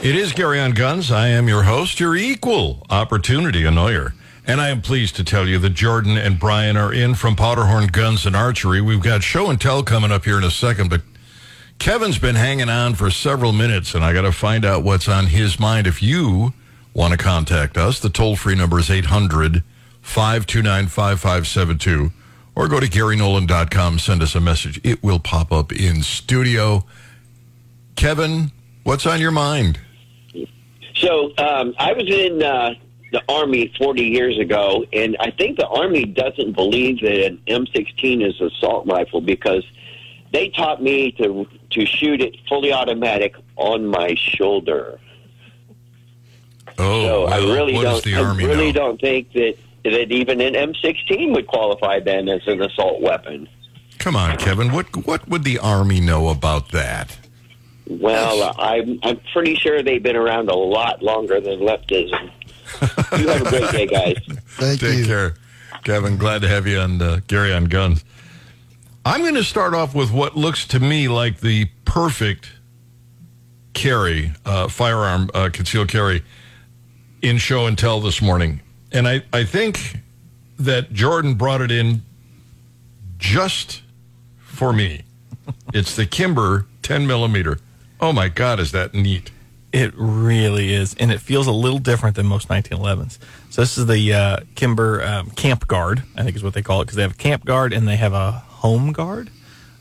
[0.00, 1.10] It is Gary on Guns.
[1.10, 4.12] I am your host, your equal opportunity annoyer.
[4.46, 7.90] And I am pleased to tell you that Jordan and Brian are in from Powderhorn
[7.90, 8.80] Guns and Archery.
[8.80, 11.02] We've got show and tell coming up here in a second, but
[11.80, 15.26] Kevin's been hanging on for several minutes, and I got to find out what's on
[15.26, 15.88] his mind.
[15.88, 16.54] If you
[16.94, 19.64] want to contact us, the toll free number is 800
[20.00, 22.12] 529 5572,
[22.54, 24.80] or go to GaryNolan.com, send us a message.
[24.84, 26.84] It will pop up in studio.
[27.96, 28.52] Kevin,
[28.84, 29.80] what's on your mind?
[30.98, 32.74] So um, I was in uh,
[33.12, 38.26] the Army 40 years ago, and I think the Army doesn't believe that an M16
[38.26, 39.64] is an assault rifle because
[40.32, 44.98] they taught me to to shoot it fully automatic on my shoulder.
[46.78, 48.02] Oh, So I really don't.
[48.04, 48.80] the Army I really know?
[48.80, 49.54] don't think that
[49.84, 53.48] that even an M16 would qualify then as an assault weapon.
[53.98, 54.72] Come on, Kevin.
[54.72, 57.18] What what would the Army know about that?
[57.88, 62.30] Well, I'm I'm pretty sure they've been around a lot longer than leftism.
[63.18, 64.16] you have a great day, guys.
[64.46, 64.88] Thank you.
[64.88, 65.06] Take you.
[65.06, 65.34] care,
[65.84, 66.18] Kevin.
[66.18, 68.04] Glad to have you on uh, Gary on Guns.
[69.06, 72.50] I'm going to start off with what looks to me like the perfect
[73.72, 76.22] carry, uh, firearm, uh, concealed carry
[77.22, 78.60] in show and tell this morning.
[78.92, 79.96] And I, I think
[80.58, 82.02] that Jordan brought it in
[83.16, 83.82] just
[84.36, 85.04] for me.
[85.72, 87.58] it's the Kimber 10 millimeter.
[88.00, 89.32] Oh my God, is that neat?
[89.72, 93.18] It really is, and it feels a little different than most 1911s.
[93.50, 96.80] So this is the uh, Kimber um, Camp Guard, I think is what they call
[96.80, 99.30] it, because they have a Camp Guard and they have a Home Guard,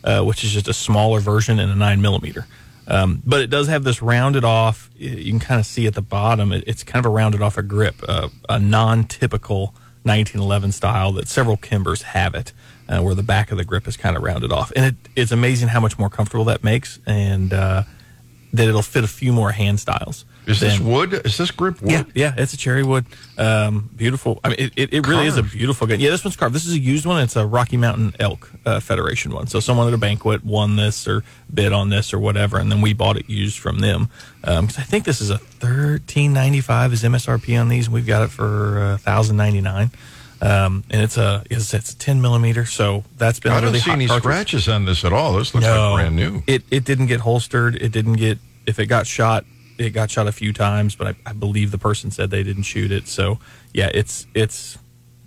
[0.03, 2.47] uh, which is just a smaller version and a nine millimeter.
[2.87, 4.89] Um, but it does have this rounded off.
[4.97, 6.51] You can kind of see at the bottom.
[6.51, 11.27] It, it's kind of a rounded off a grip, uh, a non-typical 1911 style that
[11.27, 12.51] several Kimbers have it,
[12.89, 15.31] uh, where the back of the grip is kind of rounded off, and it, it's
[15.31, 17.83] amazing how much more comfortable that makes, and uh,
[18.53, 20.25] that it'll fit a few more hand styles.
[20.45, 21.13] Is this wood?
[21.25, 21.91] Is this grip wood?
[21.91, 23.05] yeah, yeah, it's a cherry wood.
[23.37, 24.39] Um, beautiful.
[24.45, 25.99] I mean, it, it, it really is a beautiful gun.
[25.99, 26.55] Yeah, this one's carved.
[26.55, 27.21] This is a used one.
[27.21, 29.47] It's a Rocky Mountain Elk uh, Federation one.
[29.47, 31.23] So someone at a banquet won this or
[31.53, 34.09] bid on this or whatever, and then we bought it used from them.
[34.39, 38.07] Because I think this is a thirteen ninety five is MSRP on these, and we've
[38.07, 39.91] got it for uh, thousand ninety nine.
[40.41, 42.65] Um, and it's a it's, it's a ten millimeter.
[42.65, 44.23] So that's been I a don't really see any cartridge.
[44.23, 45.33] scratches on this at all.
[45.33, 46.43] This looks like brand new.
[46.47, 47.75] It it didn't get holstered.
[47.75, 49.45] It didn't get if it got shot.
[49.77, 52.63] It got shot a few times, but I, I believe the person said they didn't
[52.63, 53.07] shoot it.
[53.07, 53.39] So
[53.73, 54.77] yeah, it's it's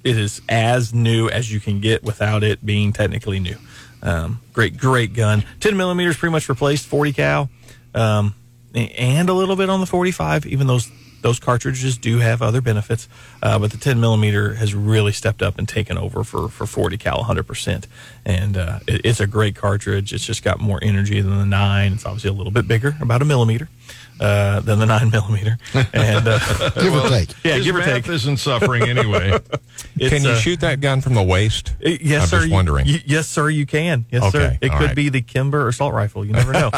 [0.05, 3.57] it is as new as you can get without it being technically new.
[4.03, 5.45] Um, great great gun.
[5.61, 7.51] Ten millimeters pretty much replaced forty cal,
[7.95, 8.35] um,
[8.75, 10.47] and a little bit on the forty five.
[10.47, 10.91] Even those
[11.23, 13.09] those cartridges do have other benefits,
[13.43, 16.97] uh, but the 10 millimeter has really stepped up and taken over for, for 40
[16.99, 17.85] cal 100%.
[18.25, 20.13] And uh, it, it's a great cartridge.
[20.13, 21.93] It's just got more energy than the 9.
[21.93, 23.69] It's obviously a little bit bigger, about a millimeter
[24.21, 25.59] uh, than the 9 millimeter.
[25.75, 27.31] And uh, Give or take.
[27.45, 28.09] yeah, His give or math take.
[28.09, 29.39] isn't suffering anyway.
[29.99, 31.73] Can you uh, shoot that gun from the waist?
[31.85, 32.37] Uh, Yes, I'm sir.
[32.39, 32.87] just you- wondering.
[32.87, 33.49] you- yes, sir.
[33.51, 34.07] You can.
[34.11, 34.57] Yes, sir.
[34.61, 34.97] It could right.
[34.97, 36.25] be the Kimber assault rifle.
[36.25, 36.71] You never know.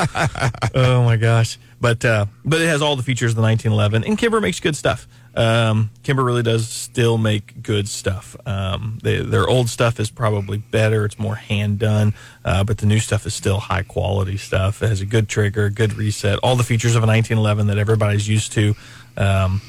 [0.75, 1.59] oh my gosh!
[1.82, 4.76] But uh, but it has all the features of the 1911, and Kimber makes good
[4.76, 5.09] stuff.
[5.34, 8.37] Um, Kimber really does still make good stuff.
[8.47, 11.04] Um, they, their old stuff is probably better.
[11.04, 14.81] It's more hand done, uh, but the new stuff is still high quality stuff.
[14.81, 18.28] It has a good trigger, good reset, all the features of a 1911 that everybody's
[18.28, 18.76] used to.
[19.16, 19.60] Um,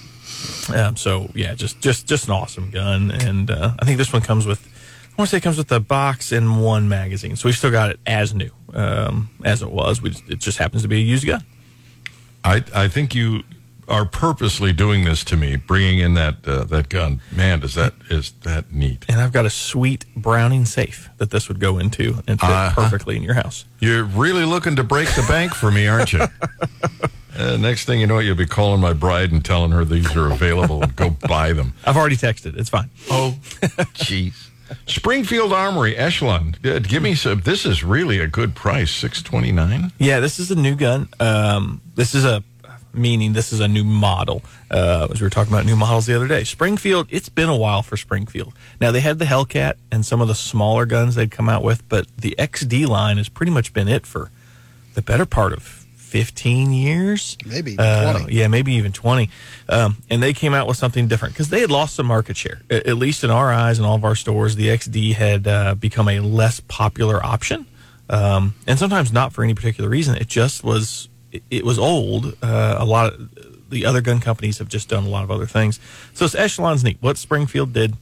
[0.95, 4.45] so yeah, just just just an awesome gun, and uh, I think this one comes
[4.45, 4.63] with.
[4.63, 7.71] I want to say it comes with a box and one magazine, so we still
[7.71, 9.99] got it as new um, as it was.
[9.99, 11.43] We it just happens to be a used gun.
[12.43, 13.43] I I think you
[13.87, 17.21] are purposely doing this to me, bringing in that uh, that gun.
[17.35, 19.05] Man, does that is that neat?
[19.09, 22.71] And I've got a sweet Browning safe that this would go into and fit Uh-huh.
[22.81, 23.65] perfectly in your house.
[23.79, 26.21] You're really looking to break the bank for me, aren't you?
[27.35, 30.31] Uh, next thing you know, you'll be calling my bride and telling her these are
[30.31, 30.81] available.
[30.95, 31.73] Go buy them.
[31.83, 32.55] I've already texted.
[32.59, 32.91] It's fine.
[33.09, 33.35] Oh,
[33.95, 34.49] jeez.
[34.87, 36.55] Springfield Armory Echelon.
[36.63, 37.41] Uh, Give me some.
[37.41, 38.91] This is really a good price.
[38.91, 39.91] Six twenty nine.
[39.97, 41.09] Yeah, this is a new gun.
[41.19, 42.43] Um, this is a
[42.93, 44.43] meaning this is a new model.
[44.69, 47.07] Uh, as we were talking about new models the other day, Springfield.
[47.09, 48.53] It's been a while for Springfield.
[48.79, 51.87] Now they had the Hellcat and some of the smaller guns they'd come out with,
[51.89, 54.29] but the XD line has pretty much been it for
[54.93, 55.82] the better part of.
[56.13, 57.37] 15 years?
[57.43, 58.33] Maybe Uh, 20.
[58.35, 59.29] yeah maybe even 20
[59.67, 62.61] um, and they came out with something different because they had lost some market share
[62.69, 64.55] at, least in our eyes and all of our stores.
[64.55, 67.65] The xd had uh, become a less popular option
[68.11, 70.15] um, and sometimes not for any particular reason.
[70.15, 72.37] It just was it, it was old.
[72.43, 75.47] Uh, a lot of the other gun companies have just done a lot of other
[75.47, 75.79] things.
[76.13, 76.97] So this echelon's neat.
[77.01, 77.95] What springfield did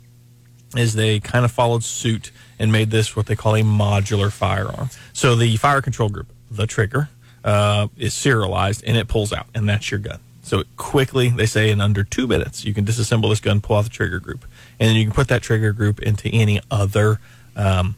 [0.75, 4.89] is they kind of followed suit and made this what they call a modular firearm.
[5.13, 7.07] So the fire control group, the trigger,
[7.43, 10.19] uh, is serialized and it pulls out, and that's your gun.
[10.43, 13.83] So quickly, they say in under two minutes, you can disassemble this gun, pull out
[13.83, 14.45] the trigger group,
[14.79, 17.19] and then you can put that trigger group into any other
[17.55, 17.95] um,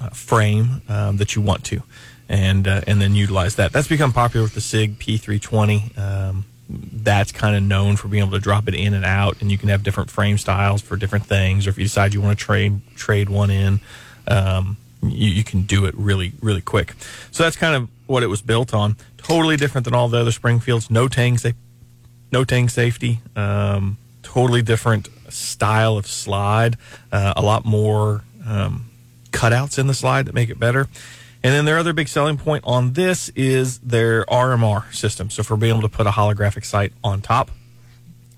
[0.00, 1.82] uh, frame um, that you want to,
[2.28, 3.72] and uh, and then utilize that.
[3.72, 5.98] That's become popular with the Sig P320.
[5.98, 9.50] Um, that's kind of known for being able to drop it in and out, and
[9.50, 11.66] you can have different frame styles for different things.
[11.66, 13.80] Or if you decide you want to trade trade one in,
[14.28, 16.94] um, you, you can do it really really quick.
[17.30, 18.96] So that's kind of what it was built on.
[19.18, 20.90] Totally different than all the other Springfields.
[20.90, 21.44] No tangs,
[22.32, 23.20] no tang safety.
[23.34, 26.76] Um, totally different style of slide.
[27.10, 28.90] Uh, a lot more um,
[29.30, 30.88] cutouts in the slide that make it better.
[31.42, 35.30] And then their other big selling point on this is their RMR system.
[35.30, 37.50] So for being able to put a holographic sight on top,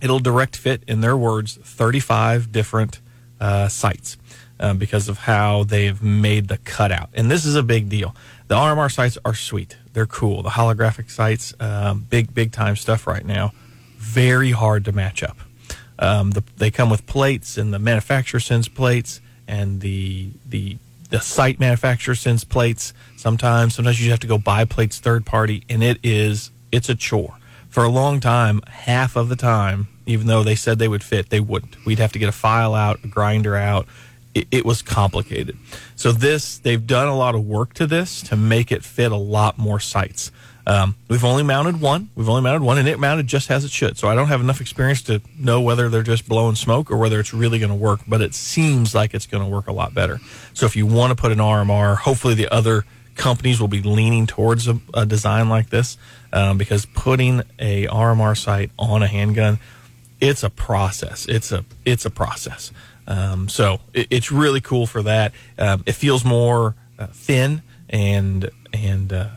[0.01, 3.01] it'll direct fit, in their words, 35 different
[3.41, 4.17] uh, sights
[4.61, 7.11] uh, because of how they've made the cutout.
[7.15, 8.15] And this is a big deal.
[8.49, 9.77] The RMR sights are sweet.
[9.93, 10.43] They're cool.
[10.43, 13.53] The holographic sights, um, big, big time stuff right now.
[13.99, 15.37] Very hard to match up.
[15.99, 20.79] Um, the, they come with plates, and the manufacturer sends plates, and the the
[21.11, 25.65] the site manufacturer sends plates sometimes sometimes you have to go buy plates third party
[25.69, 27.37] and it is it's a chore
[27.71, 31.31] for a long time half of the time even though they said they would fit
[31.31, 33.87] they wouldn't we'd have to get a file out a grinder out
[34.39, 35.57] it, it was complicated
[35.97, 39.17] so this they've done a lot of work to this to make it fit a
[39.17, 40.31] lot more sites
[40.69, 42.11] um, we've only mounted one.
[42.15, 43.97] We've only mounted one, and it mounted just as it should.
[43.97, 47.19] So I don't have enough experience to know whether they're just blowing smoke or whether
[47.19, 48.01] it's really going to work.
[48.07, 50.21] But it seems like it's going to work a lot better.
[50.53, 52.85] So if you want to put an RMR, hopefully the other
[53.15, 55.97] companies will be leaning towards a, a design like this
[56.35, 59.59] um, because putting a RMR sight on a handgun,
[60.21, 61.25] it's a process.
[61.27, 62.73] It's a it's a process.
[63.09, 65.33] Um, so it, it's really cool for that.
[65.59, 69.31] Um, it feels more uh, thin and and uh,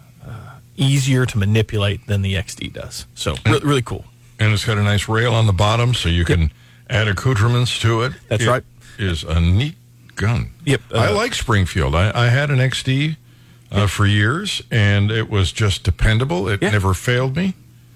[0.76, 3.06] easier to manipulate than the XD does.
[3.16, 4.06] So re- really cool.
[4.40, 6.52] And it's got a nice rail on the bottom, so you can yep.
[6.90, 8.14] add accoutrements to it.
[8.28, 8.64] That's it right.
[8.98, 9.76] Is a neat
[10.16, 10.52] gun.
[10.66, 10.82] Yep.
[10.94, 11.96] Uh, I like Springfield.
[11.96, 13.18] I, I had an XD
[13.72, 16.50] uh, for years, and it was just dependable.
[16.50, 16.72] It yeah.
[16.72, 17.54] never failed me.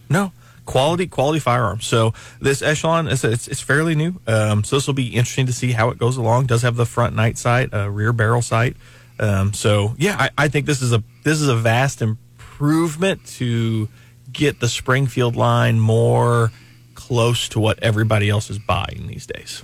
[0.09, 0.31] No
[0.65, 1.85] quality quality firearms.
[1.85, 4.19] So this Echelon is it's, it's fairly new.
[4.27, 6.47] Um, so this will be interesting to see how it goes along.
[6.47, 8.75] Does have the front night sight, uh, rear barrel sight.
[9.19, 13.87] Um, so yeah, I, I, think this is a this is a vast improvement to
[14.31, 16.51] get the Springfield line more
[16.95, 19.63] close to what everybody else is buying these days.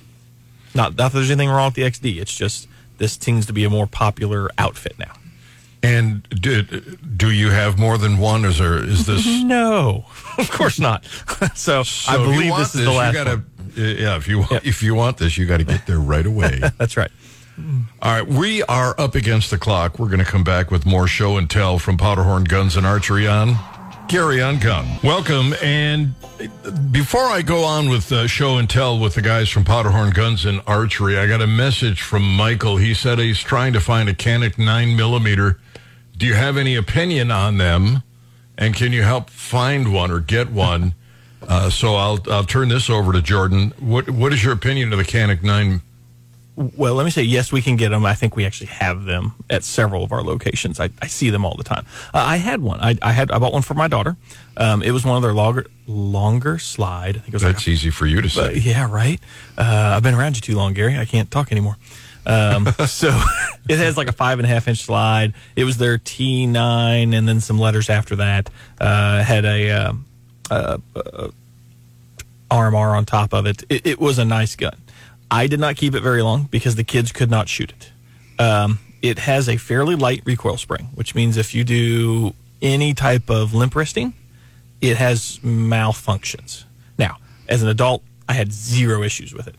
[0.74, 2.21] Not, not that there's anything wrong with the XD.
[2.21, 2.68] It's just
[2.98, 5.13] this seems to be a more popular outfit now.
[5.83, 8.45] And do, do you have more than one?
[8.45, 9.25] Is there is this?
[9.44, 10.06] no,
[10.38, 11.06] of course not.
[11.56, 13.13] so, so, I believe this is this, the last.
[13.13, 13.45] Gotta, one.
[13.75, 14.66] Yeah, if you want, yep.
[14.66, 16.60] if you want this, you got to get there right away.
[16.78, 17.12] That's right.
[18.01, 20.00] All right, we are up against the clock.
[20.00, 23.28] We're going to come back with more show and tell from Powderhorn Guns and Archery
[23.28, 23.56] on
[24.07, 24.88] Gary on Gun.
[25.04, 25.54] Welcome.
[25.62, 26.16] And
[26.92, 30.45] before I go on with uh, show and tell with the guys from Powderhorn Guns
[30.45, 32.77] and Archery, I got a message from Michael.
[32.77, 35.60] He said he's trying to find a Canik 9 millimeter.
[36.18, 38.04] Do you have any opinion on them?
[38.62, 40.94] And can you help find one or get one?
[41.46, 43.74] Uh, so I'll I'll turn this over to Jordan.
[43.80, 45.81] What what is your opinion of the Canik 9
[46.56, 48.06] well, let me say yes, we can get them.
[48.06, 50.80] I think we actually have them at several of our locations.
[50.80, 51.86] I, I see them all the time.
[52.13, 52.80] Uh, I had one.
[52.81, 54.18] I, I, had I bought one for my daughter.
[54.58, 57.16] Um, it was one of their longer longer slide.
[57.16, 57.42] I think it was.
[57.42, 58.56] That's like, easy for you to say.
[58.56, 59.20] yeah, right.
[59.58, 60.98] Uh, I've been around you too long, Gary.
[60.98, 61.77] I can't talk anymore.
[62.25, 63.10] Um, so
[63.70, 65.34] it has like a five and a half inch slide.
[65.56, 68.50] It was their T nine, and then some letters after that.
[68.80, 70.06] Uh, had a, um,
[72.50, 73.63] RMR on top of it.
[73.70, 73.86] it.
[73.86, 74.77] It was a nice gun.
[75.30, 77.91] I did not keep it very long because the kids could not shoot it.
[78.41, 83.30] Um, it has a fairly light recoil spring, which means if you do any type
[83.30, 84.13] of limp wristing,
[84.82, 86.65] it has malfunctions.
[86.98, 89.56] Now, as an adult, I had zero issues with it.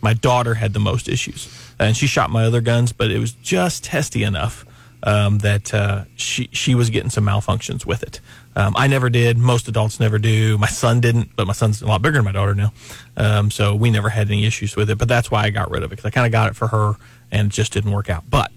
[0.00, 3.32] My daughter had the most issues, and she shot my other guns, but it was
[3.32, 4.64] just testy enough
[5.02, 8.20] um, that uh, she she was getting some malfunctions with it.
[8.56, 9.36] Um, I never did.
[9.36, 10.56] Most adults never do.
[10.58, 12.72] My son didn't, but my son's a lot bigger than my daughter now,
[13.16, 14.98] um, so we never had any issues with it.
[14.98, 16.68] But that's why I got rid of it because I kind of got it for
[16.68, 16.94] her
[17.30, 18.24] and it just didn't work out.
[18.28, 18.50] But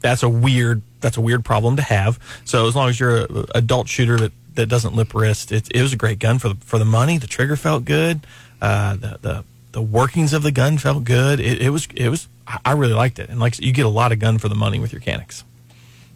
[0.00, 2.18] that's a weird that's a weird problem to have.
[2.44, 5.82] So as long as you're an adult shooter that, that doesn't lip wrist, it, it
[5.82, 7.18] was a great gun for the for the money.
[7.18, 8.26] The trigger felt good.
[8.60, 11.40] Uh, the the the workings of the gun felt good.
[11.40, 12.28] It, it was it was
[12.64, 14.78] I really liked it, and like you get a lot of gun for the money
[14.78, 15.44] with your Caniks.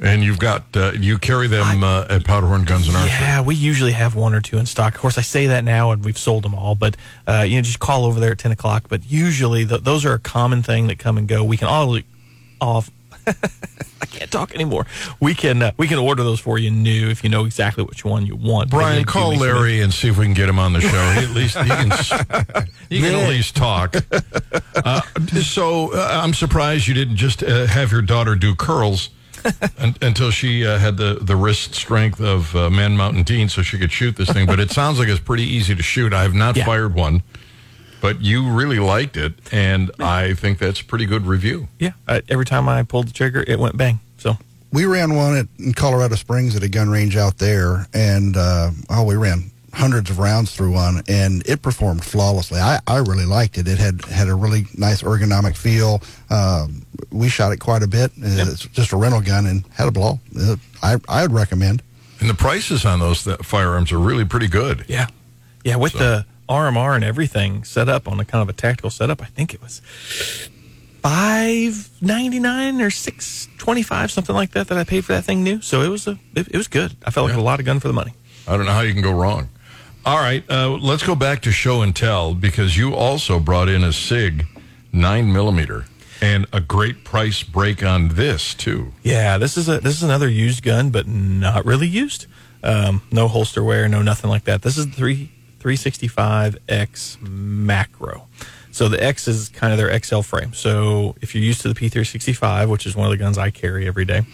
[0.01, 3.11] And you've got uh, you carry them uh, at Powderhorn Guns and Archery.
[3.11, 4.95] Yeah, we usually have one or two in stock.
[4.95, 6.75] Of course, I say that now, and we've sold them all.
[6.75, 6.97] But
[7.29, 8.87] uh, you know, just call over there at ten o'clock.
[8.89, 11.45] But usually, the, those are a common thing that come and go.
[11.45, 11.99] We can all
[12.61, 12.91] off.
[14.03, 14.87] I can't talk anymore.
[15.21, 18.05] We can uh, we can order those for you new if you know exactly which
[18.05, 18.71] one you want.
[18.71, 20.81] Brian, call give me some- Larry and see if we can get him on the
[20.81, 20.89] show.
[21.13, 21.91] He at least he can
[22.91, 23.95] he can at least talk.
[24.77, 25.01] Uh,
[25.41, 29.09] so uh, I'm surprised you didn't just uh, have your daughter do curls
[29.79, 33.63] un- until she uh, had the the wrist strength of uh, Man Mountain Dean, so
[33.63, 34.47] she could shoot this thing.
[34.47, 36.13] But it sounds like it's pretty easy to shoot.
[36.13, 36.67] I have not Yeah.
[36.67, 37.23] fired one,
[38.05, 41.69] but you really liked it, and I think that's a pretty good review.
[41.79, 43.99] Yeah, uh, every time I pulled the trigger, it went bang.
[44.19, 44.37] So
[44.71, 48.73] we ran one at, in Colorado Springs at a gun range out there, and uh,
[48.91, 52.61] oh, we ran hundreds of rounds through one, and it performed flawlessly.
[52.61, 53.67] I, I really liked it.
[53.67, 56.03] It had had a really nice ergonomic feel.
[56.29, 56.67] Uh,
[57.11, 58.11] we shot it quite a bit.
[58.23, 60.21] Uh, It's just a rental gun and had a ball.
[60.39, 61.83] Uh, I I would recommend.
[62.21, 64.85] And the prices on those th- firearms are really pretty good.
[64.89, 65.07] yeah,
[65.65, 68.91] yeah, with So- the RMR and everything set up on a kind of a tactical
[68.91, 69.81] setup, I think it was
[71.03, 75.25] five ninety nine or six twenty five, something like that, that I paid for that
[75.25, 75.61] thing new.
[75.61, 76.97] So it was a it, it was good.
[77.05, 77.43] I felt like Yeah.
[77.43, 78.13] a lot of gun for the money.
[78.47, 79.49] I don't know how you can go wrong.
[80.07, 83.83] All right, uh, let's go back to show and tell because you also brought in
[83.83, 84.47] a Sig
[84.93, 85.87] nine millimeter
[86.21, 88.93] and a great price break on this too.
[89.03, 92.27] Yeah, this is a this is another used gun, but not really used.
[92.63, 94.63] Um, no holster wear, no nothing like that.
[94.63, 95.31] This is the three
[95.65, 98.27] three sixty five X macro.
[98.71, 100.53] So the X is kind of their XL frame.
[100.53, 103.17] So if you're used to the P three sixty five, which is one of the
[103.17, 104.25] guns I carry every day,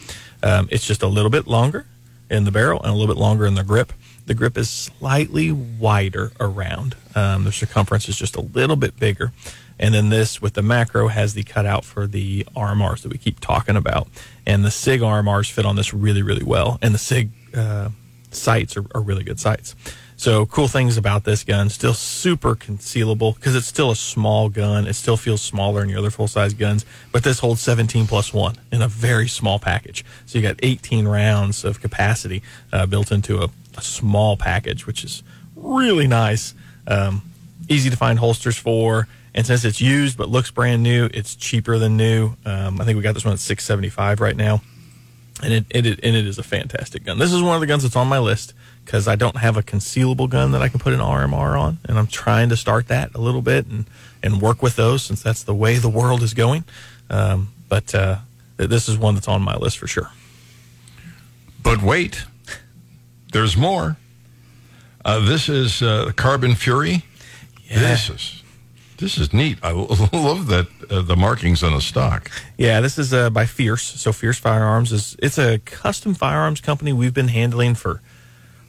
[0.42, 1.86] um, it's just a little bit longer
[2.28, 3.92] in the barrel and a little bit longer in the grip.
[4.26, 6.96] The grip is slightly wider around.
[7.14, 9.32] Um, the circumference is just a little bit bigger.
[9.78, 13.38] And then this with the macro has the cutout for the RMRs that we keep
[13.38, 14.08] talking about.
[14.44, 16.80] And the SIG RMRs fit on this really, really well.
[16.82, 17.90] And the SIG uh,
[18.32, 19.76] sights are, are really good sights.
[20.20, 24.86] So cool things about this gun, still super concealable because it's still a small gun.
[24.86, 28.30] It still feels smaller than your other full size guns, but this holds 17 plus
[28.30, 30.04] one in a very small package.
[30.26, 33.48] So you got 18 rounds of capacity uh, built into a,
[33.78, 35.22] a small package, which is
[35.56, 36.52] really nice.
[36.86, 37.22] Um,
[37.70, 39.08] easy to find holsters for.
[39.34, 42.34] And since it's used but looks brand new, it's cheaper than new.
[42.44, 44.60] Um, I think we got this one at 675 right now
[45.42, 47.18] and it, it, and it is a fantastic gun.
[47.18, 48.52] This is one of the guns that's on my list
[48.84, 51.98] because I don't have a concealable gun that I can put an RMR on, and
[51.98, 53.86] I'm trying to start that a little bit and
[54.22, 56.64] and work with those since that's the way the world is going.
[57.08, 58.18] Um, but uh,
[58.56, 60.10] this is one that's on my list for sure.
[61.62, 62.24] But wait,
[63.32, 63.96] there's more.
[65.04, 67.04] Uh, this is uh, Carbon Fury.
[67.68, 68.42] This is
[68.98, 69.58] this is neat.
[69.62, 69.70] I
[70.12, 72.30] love that uh, the markings on the stock.
[72.58, 73.82] Yeah, this is uh, by Fierce.
[73.82, 78.02] So Fierce Firearms is it's a custom firearms company we've been handling for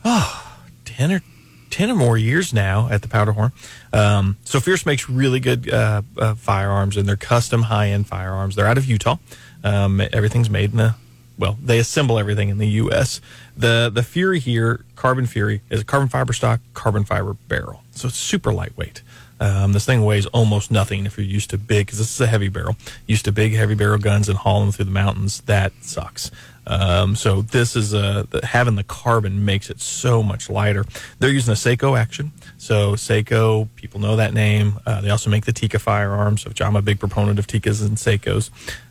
[0.05, 1.21] oh, 10 or
[1.69, 3.51] 10 or more years now at the Powderhorn.
[3.93, 8.55] Um, so Fierce makes really good uh, uh, firearms and they're custom high-end firearms.
[8.55, 9.17] They're out of Utah.
[9.63, 10.95] Um, everything's made in the
[11.37, 13.19] well, they assemble everything in the U.S.
[13.57, 17.81] The the Fury here, Carbon Fury, is a carbon fiber stock, carbon fiber barrel.
[17.91, 19.01] So it's super lightweight.
[19.39, 22.27] Um, this thing weighs almost nothing if you're used to big, because this is a
[22.27, 22.75] heavy barrel.
[23.07, 26.29] Used to big, heavy barrel guns and hauling through the mountains, that sucks.
[26.67, 30.85] Um, so this is a, the, having the carbon makes it so much lighter.
[31.19, 32.31] They're using a Sako action.
[32.57, 34.79] So Sako, people know that name.
[34.85, 37.97] Uh, they also make the Tikka firearms, which I'm a big proponent of Tikkas and
[37.97, 38.49] Sakos.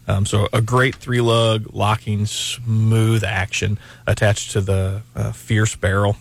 [0.08, 6.16] Um, so a great three lug locking smooth action attached to the uh, fierce barrel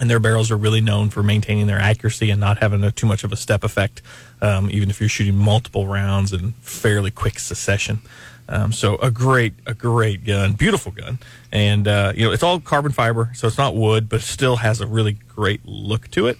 [0.00, 3.06] and their barrels are really known for maintaining their accuracy and not having a, too
[3.06, 4.00] much of a step effect,
[4.40, 8.00] um, even if you're shooting multiple rounds in fairly quick succession.
[8.48, 11.18] Um, so a great, a great gun, beautiful gun,
[11.52, 14.56] and uh, you know it's all carbon fiber, so it's not wood, but it still
[14.56, 16.38] has a really great look to it.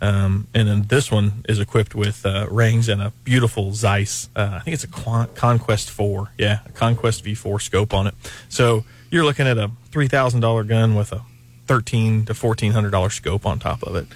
[0.00, 4.28] Um, and then this one is equipped with uh, rings and a beautiful Zeiss.
[4.36, 6.30] Uh, I think it's a Quan- Conquest 4.
[6.38, 8.14] Yeah, a Conquest V4 scope on it.
[8.48, 11.22] So you're looking at a $3,000 gun with a
[11.66, 14.06] thirteen to fourteen hundred dollar scope on top of it.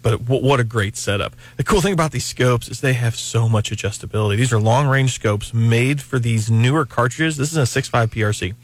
[0.00, 1.34] But what a great setup!
[1.56, 4.36] The cool thing about these scopes is they have so much adjustability.
[4.36, 7.36] These are long range scopes made for these newer cartridges.
[7.36, 8.54] This is a 6.5 PRC,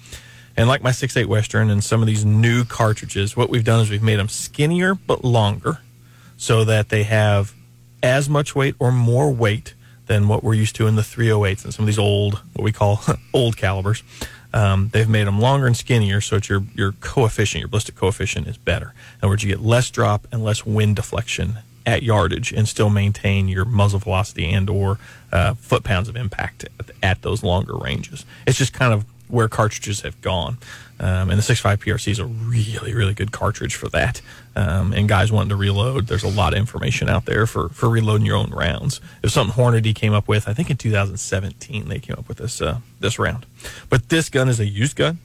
[0.57, 3.91] and like my 6.8 Western and some of these new cartridges, what we've done is
[3.91, 5.81] we've made them skinnier but longer,
[6.37, 7.53] so that they have
[8.03, 9.75] as much weight or more weight
[10.07, 12.73] than what we're used to in the 308s and some of these old, what we
[12.73, 13.01] call
[13.33, 14.03] old calibers.
[14.55, 18.57] Um, they've made them longer and skinnier, so your your coefficient, your ballistic coefficient, is
[18.57, 18.95] better.
[19.15, 22.89] In other words, you get less drop and less wind deflection at yardage, and still
[22.89, 24.99] maintain your muzzle velocity and or
[25.33, 28.25] uh, foot pounds of impact at, at those longer ranges.
[28.47, 30.59] It's just kind of where cartridges have gone.
[31.01, 34.21] Um, and the 6.5 PRC is a really, really good cartridge for that.
[34.55, 37.89] Um, and guys wanting to reload, there's a lot of information out there for, for
[37.89, 38.99] reloading your own rounds.
[39.17, 40.49] It was something Hornady came up with.
[40.49, 43.45] I think in 2017 they came up with this uh, this round.
[43.89, 45.19] But this gun is a used gun.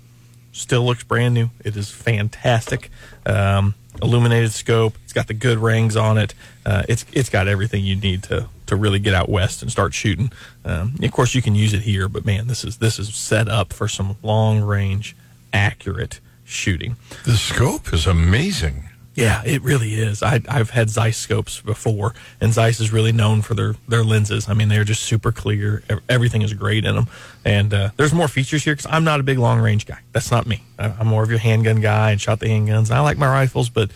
[0.51, 1.51] Still looks brand new.
[1.63, 2.89] It is fantastic.
[3.25, 4.95] Um, illuminated scope.
[5.03, 6.33] It's got the good rings on it.
[6.65, 9.93] Uh, it's it's got everything you need to to really get out west and start
[9.93, 10.31] shooting.
[10.65, 13.47] Um, of course, you can use it here, but man, this is this is set
[13.47, 15.15] up for some long range,
[15.53, 16.95] accurate shooting.
[17.25, 18.85] The scope is amazing.
[19.15, 20.23] Yeah, it really is.
[20.23, 24.47] I, I've had Zeiss scopes before, and Zeiss is really known for their, their lenses.
[24.47, 25.83] I mean, they're just super clear.
[26.07, 27.07] Everything is great in them.
[27.43, 29.99] And uh, there's more features here because I'm not a big long range guy.
[30.13, 30.63] That's not me.
[30.77, 32.91] I- I'm more of your handgun guy and shot the handguns.
[32.91, 33.91] I like my rifles, but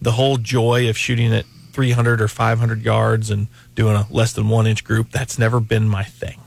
[0.00, 4.48] the whole joy of shooting at 300 or 500 yards and doing a less than
[4.48, 6.40] one inch group, that's never been my thing.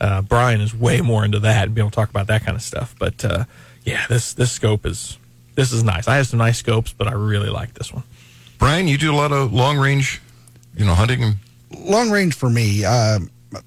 [0.00, 2.56] Uh, Brian is way more into that and be able to talk about that kind
[2.56, 2.94] of stuff.
[2.98, 3.44] But uh,
[3.84, 5.18] yeah, this this scope is
[5.54, 6.08] this is nice.
[6.08, 8.02] I have some nice scopes, but I really like this one.
[8.58, 10.20] Brian, you do a lot of long range,
[10.76, 11.34] you know, hunting.
[11.70, 13.18] long range for me, uh,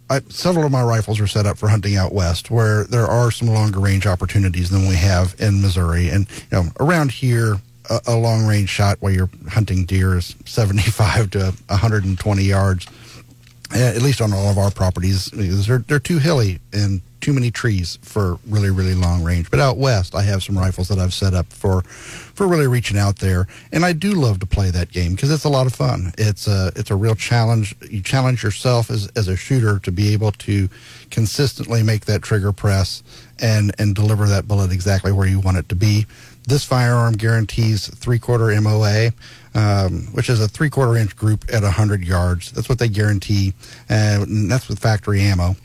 [0.09, 3.31] I, several of my rifles are set up for hunting out west, where there are
[3.31, 6.09] some longer range opportunities than we have in Missouri.
[6.09, 7.57] And you know, around here,
[7.89, 12.87] a, a long range shot where you're hunting deer is 75 to 120 yards.
[13.73, 17.49] uh, At least on all of our properties, they're they're too hilly and too many
[17.49, 19.49] trees for really really long range.
[19.49, 22.97] But out west, I have some rifles that I've set up for for really reaching
[22.97, 25.73] out there, and I do love to play that game because it's a lot of
[25.73, 26.13] fun.
[26.17, 27.75] It's a it's a real challenge.
[27.89, 30.69] You challenge yourself as as a shooter to be able to
[31.09, 33.01] consistently make that trigger press
[33.41, 36.05] and and deliver that bullet exactly where you want it to be.
[36.47, 39.11] This firearm guarantees three quarter MOA,
[39.55, 42.51] um, which is a three quarter inch group at 100 yards.
[42.51, 43.53] That's what they guarantee,
[43.89, 45.55] and that's with factory ammo,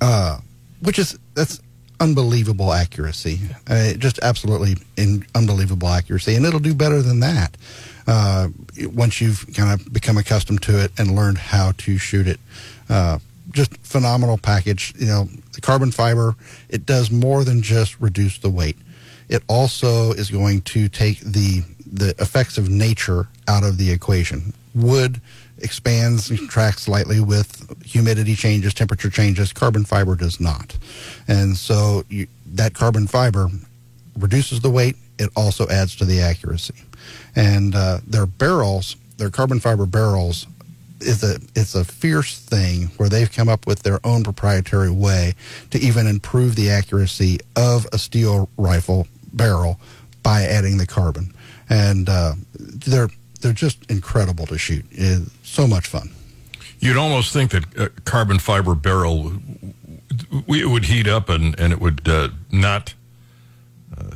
[0.00, 0.38] uh,
[0.80, 1.60] which is that's
[1.98, 3.40] unbelievable accuracy.
[3.66, 7.56] Uh, just absolutely in, unbelievable accuracy, and it'll do better than that
[8.06, 8.48] uh,
[8.92, 12.40] once you've kind of become accustomed to it and learned how to shoot it.
[12.88, 13.18] Uh,
[13.50, 14.92] just phenomenal package.
[14.98, 16.34] You know, the carbon fiber
[16.68, 18.76] it does more than just reduce the weight.
[19.28, 24.52] It also is going to take the the effects of nature out of the equation.
[24.74, 25.20] Wood
[25.58, 29.52] expands and contracts slightly with humidity changes, temperature changes.
[29.52, 30.76] Carbon fiber does not,
[31.26, 33.48] and so you, that carbon fiber
[34.18, 34.96] reduces the weight.
[35.18, 36.74] It also adds to the accuracy,
[37.34, 40.46] and uh, their barrels, their carbon fiber barrels,
[41.00, 45.34] is a it's a fierce thing where they've come up with their own proprietary way
[45.70, 49.78] to even improve the accuracy of a steel rifle barrel
[50.22, 51.32] by adding the carbon,
[51.68, 54.84] and uh, they're they're just incredible to shoot.
[54.90, 56.10] It's so much fun.
[56.78, 59.32] You'd almost think that a carbon fiber barrel
[60.46, 62.94] we, it would heat up and, and it would uh, not
[63.96, 64.10] uh,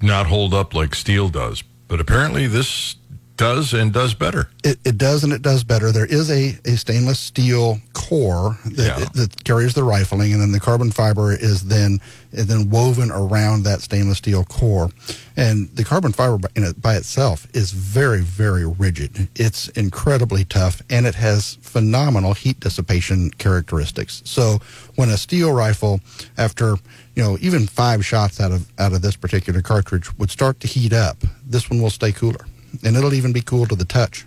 [0.00, 1.62] not hold up like steel does.
[1.88, 2.96] But apparently this
[3.36, 4.48] does and does better.
[4.62, 5.90] It, it does and it does better.
[5.92, 9.04] There is a, a stainless steel core that, Yeah.
[9.14, 12.00] that carries the rifling, and then the carbon fiber is then
[12.32, 14.90] is then woven around that stainless steel core.
[15.36, 19.28] And the carbon fiber by, in it, by itself is very very rigid.
[19.34, 24.22] It's incredibly tough, and it has phenomenal heat dissipation characteristics.
[24.24, 24.58] So
[24.96, 26.00] when a steel rifle,
[26.38, 26.76] after
[27.14, 30.66] you know even five shots out of out of this particular cartridge, would start to
[30.68, 32.46] heat up, this one will stay cooler,
[32.82, 34.26] and it'll even be cool to the touch.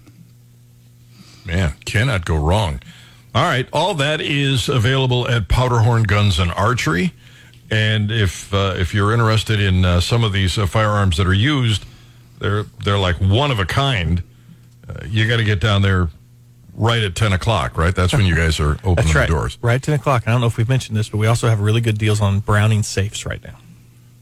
[1.46, 2.82] Man, cannot go wrong.
[3.34, 7.14] All right, all that is available at Powderhorn Guns and Archery.
[7.70, 11.34] And if uh, if you're interested in uh, some of these uh, firearms that are
[11.34, 11.86] used,
[12.40, 14.24] they're they're like one of a kind.
[14.88, 16.10] Uh, you got to get down there
[16.74, 17.94] right at ten o'clock, right?
[17.94, 19.28] That's when you guys are opening That's right.
[19.28, 19.58] the doors.
[19.62, 20.24] Right, 10 o'clock.
[20.28, 22.40] I don't know if we've mentioned this, but we also have really good deals on
[22.40, 23.58] Browning safes right now.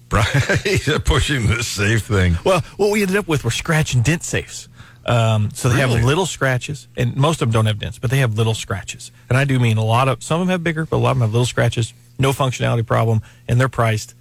[0.11, 2.37] Right, pushing this safe thing.
[2.43, 4.69] Well, what we ended up with were scratch and dent safes.
[5.05, 5.95] Um, so they Really?
[5.97, 9.11] have little scratches, and most of them don't have dents, but they have little scratches.
[9.29, 11.11] And I do mean a lot of some of them have bigger, but a lot
[11.11, 14.15] of them have little scratches, no functionality problem, and they're priced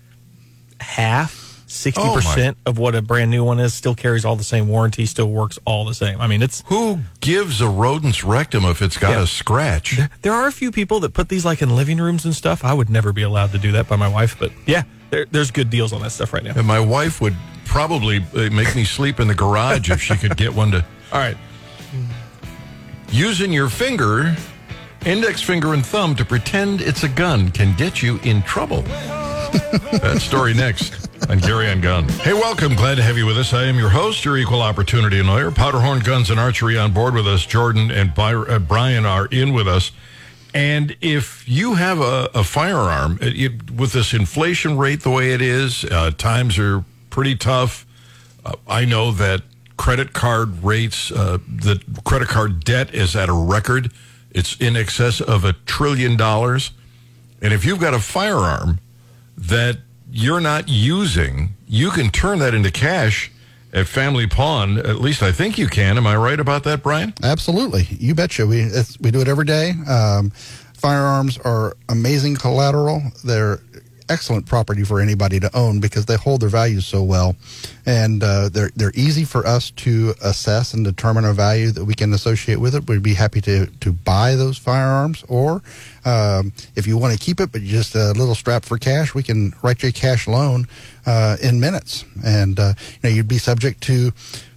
[0.81, 3.73] half, sixty Oh, percent of what a brand new one is.
[3.75, 6.20] Still carries all the same warranty, still works all the same.
[6.20, 9.23] I mean, it's Who gives a rodent's rectum if it's got Yeah.
[9.23, 9.99] a scratch?
[10.23, 12.64] there are a few people that put these like in living rooms and stuff.
[12.64, 14.83] I would never be allowed to do that by my wife, but yeah,
[15.14, 16.55] there, there's good deals on that stuff right now.
[16.57, 20.37] And my wife would probably uh, make me sleep in the garage if she could
[20.37, 20.85] get one to.
[21.12, 21.37] All right.
[23.11, 24.35] Using your finger,
[25.07, 28.83] index finger and thumb to pretend it's a gun can get you in trouble.
[28.83, 32.09] that story next on Gary on Gun.
[32.09, 32.74] Hey, welcome.
[32.74, 33.53] Glad to have you with us.
[33.53, 35.53] I am your host, your equal opportunity lawyer.
[35.53, 37.46] Powderhorn Guns and Archery on board with us.
[37.46, 39.92] Jordan and By- uh, Brian are in with us.
[40.55, 45.33] And if you have a, a firearm it, it- with this inflation rate the way
[45.33, 47.85] it is, uh, times are pretty tough.
[48.47, 49.43] Uh, I know that
[49.77, 53.93] credit card rates, uh, the credit card debt is at a record.
[54.31, 56.71] It's in excess of a trillion dollars.
[57.43, 58.79] And if you've got a firearm
[59.37, 59.79] that
[60.11, 63.31] you're not using, you can turn that into cash
[63.75, 64.79] at Family Pawn.
[64.79, 65.99] At least I think you can.
[65.99, 67.13] Am I right about that, Brian?
[67.23, 68.47] Absolutely, you betcha.
[68.47, 69.75] We we do it every day.
[69.89, 70.31] Um,
[70.75, 73.03] firearms are amazing collateral.
[73.25, 73.61] They're
[74.09, 77.37] excellent property for anybody to own because they hold their value so well,
[77.87, 81.95] and uh, they're they're easy for us to assess and determine a value that we
[81.95, 82.87] can associate with it.
[82.88, 85.62] We'd be happy to to buy those firearms, or
[86.05, 89.23] um, if you want to keep it but just a little strap for cash, we
[89.23, 90.67] can write you a cash loan
[91.07, 94.12] uh, in minutes, and uh, you know you'd be subject to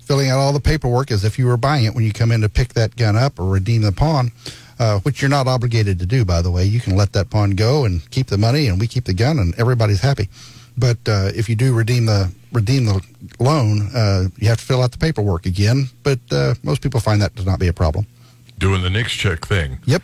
[0.07, 2.39] filling out all the paperwork as if you were buying it when you come in
[2.39, 4.31] to pick that gun up or redeem the pawn,
[4.79, 6.65] uh, which you're not obligated to do, by the way.
[6.65, 9.39] You can let that pawn go and keep the money, and we keep the gun,
[9.39, 10.29] and everybody's happy.
[10.77, 13.01] But uh, if you do redeem the redeem the
[13.39, 15.89] loan, uh, you have to fill out the paperwork again.
[16.03, 18.05] But uh, most people find that to not be a problem.
[18.59, 19.79] Doing the NICS check thing.
[19.85, 20.03] Yep.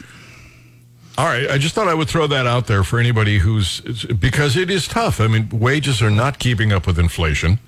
[1.15, 3.81] All right, I just thought I would throw that out there for anybody who's
[4.19, 5.21] because it is tough.
[5.21, 7.59] I mean, wages are not keeping up with inflation.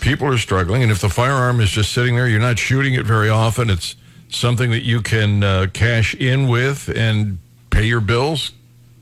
[0.00, 3.06] People are struggling, and if the firearm is just sitting there, you're not shooting it
[3.06, 3.70] very often.
[3.70, 3.96] It's
[4.34, 7.38] something that you can uh, cash in with and
[7.70, 8.52] pay your bills.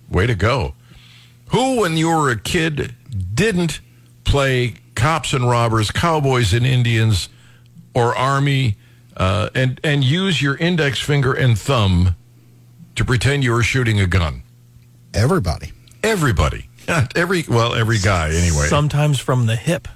[0.09, 0.75] Way to go!
[1.49, 2.95] Who, when you were a kid,
[3.35, 3.81] didn't
[4.25, 7.29] play cops and robbers, cowboys and Indians,
[7.95, 8.77] or army,
[9.17, 12.17] uh, and and use your index finger and thumb
[12.95, 14.43] to pretend you were shooting a gun?
[15.15, 15.73] Everybody.
[16.03, 16.69] Everybody.
[17.15, 18.67] Every well, every guy anyway.
[18.67, 19.87] Sometimes from the hip.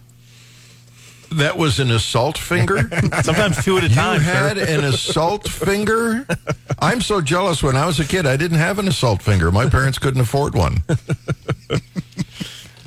[1.33, 2.79] That was an assault finger.
[3.23, 4.17] Sometimes two at a time.
[4.17, 4.79] you had sir.
[4.79, 6.27] an assault finger.
[6.79, 7.63] I'm so jealous.
[7.63, 9.51] When I was a kid, I didn't have an assault finger.
[9.51, 10.83] My parents couldn't afford one.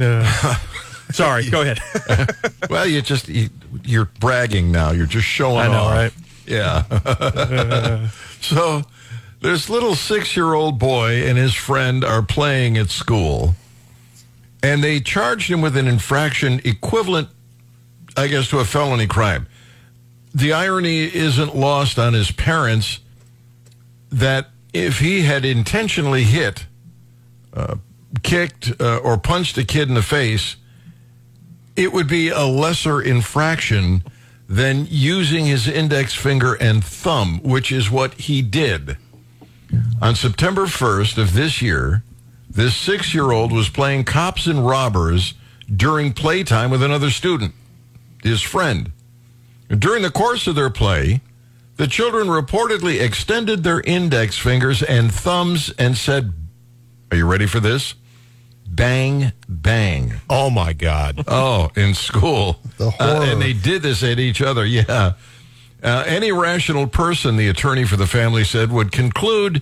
[0.02, 0.56] Uh,
[1.12, 1.80] sorry, go ahead.
[2.69, 3.49] Well, you just you,
[3.84, 4.91] you're bragging now.
[4.91, 5.91] You're just showing I know, off.
[5.91, 6.13] right?
[6.45, 8.08] Yeah.
[8.39, 8.84] so
[9.41, 13.56] this little six-year-old boy and his friend are playing at school,
[14.63, 17.28] and they charged him with an infraction equivalent,
[18.20, 19.48] I guess, to a felony crime.
[20.36, 23.00] The irony isn't lost on his parents
[24.12, 26.66] that if he had intentionally hit,
[27.54, 27.78] uh,
[28.22, 30.58] kicked, uh, or punched a kid in the face,
[31.76, 34.04] it would be a lesser infraction
[34.50, 38.98] than using his index finger and thumb, which is what he did.
[40.02, 42.04] On September 1st of this year,
[42.50, 45.36] this six year old was playing cops and robbers
[45.74, 47.54] during playtime with another student,
[48.24, 48.92] his friend.
[49.70, 51.22] During the course of their play,
[51.78, 56.34] the children reportedly extended their index fingers and thumbs and said,
[57.12, 57.96] Are you ready for this?
[58.68, 60.14] Bang, bang.
[60.30, 61.24] Oh my God.
[61.28, 62.60] Oh, in school.
[62.78, 65.14] The Uh, and they did this at each other, yeah.
[65.82, 69.62] Uh, any rational person, the attorney for the family said, would conclude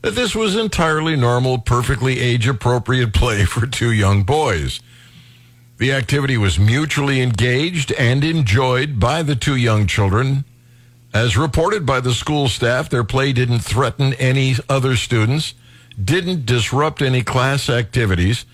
[0.00, 4.80] that this was entirely normal, perfectly age appropriate play for two young boys.
[5.82, 10.44] The activity was mutually engaged and enjoyed by the two young children.
[11.12, 15.54] As reported by the school staff, their play didn't threaten any other students,
[16.00, 18.44] didn't disrupt any class activities,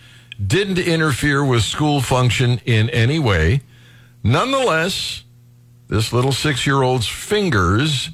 [0.42, 3.60] didn't interfere with school function in any way.
[4.24, 5.22] Nonetheless,
[5.88, 8.08] this little six year old's fingers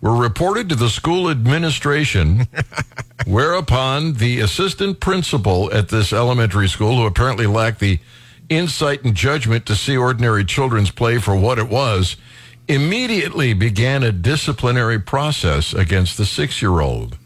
[0.00, 2.46] were reported to the school administration,
[3.26, 7.98] whereupon the assistant principal at this elementary school, who apparently lacked the
[8.48, 12.16] insight and judgment to see ordinary children's play for what it was,
[12.68, 17.18] immediately began a disciplinary process against the six year old.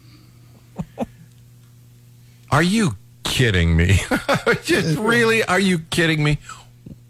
[2.51, 3.99] Are you kidding me?
[4.63, 5.43] Just really?
[5.43, 6.39] Are you kidding me?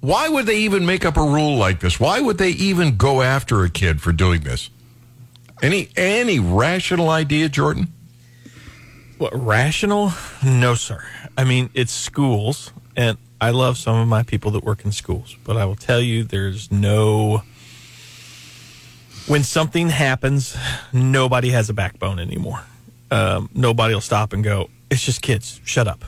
[0.01, 1.99] Why would they even make up a rule like this?
[1.99, 4.69] Why would they even go after a kid for doing this?
[5.61, 7.87] Any any rational idea, Jordan?
[9.17, 10.13] What, rational?
[10.43, 11.03] No, sir.
[11.37, 15.35] I mean, it's schools, and I love some of my people that work in schools,
[15.43, 17.43] but I will tell you, there's no.
[19.27, 20.57] When something happens,
[20.91, 22.63] nobody has a backbone anymore.
[23.11, 25.61] Um, nobody will stop and go, "It's just kids.
[25.63, 26.03] Shut up."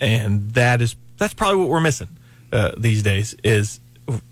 [0.00, 2.08] And that is that's probably what we're missing
[2.52, 3.36] uh, these days.
[3.44, 3.80] Is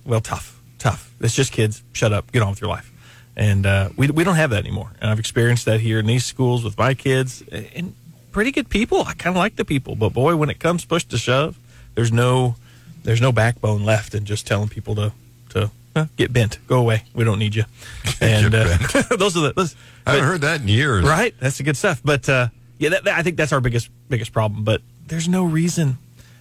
[0.04, 1.12] well, tough, tough.
[1.20, 1.82] It's just kids.
[1.92, 2.32] Shut up.
[2.32, 2.90] Get on with your life.
[3.36, 4.90] And uh, we we don't have that anymore.
[5.00, 7.42] And I've experienced that here in these schools with my kids.
[7.50, 7.94] And
[8.32, 9.02] pretty good people.
[9.02, 11.56] I kind of like the people, but boy, when it comes push to shove,
[11.94, 12.56] there's no
[13.02, 15.12] there's no backbone left in just telling people to
[15.50, 17.04] to uh, get bent, go away.
[17.14, 17.64] We don't need you.
[18.20, 18.76] And uh,
[19.16, 19.76] those are the those,
[20.06, 21.04] I haven't but- heard that in years.
[21.04, 22.00] Right, that's the good stuff.
[22.04, 24.64] But uh, Yeah, that, that- I think that's our biggest biggest problem.
[24.64, 25.98] But there's no reason.